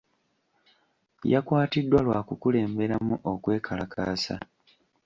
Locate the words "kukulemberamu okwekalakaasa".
2.27-4.35